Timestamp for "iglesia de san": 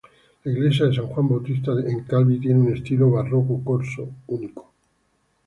0.51-1.05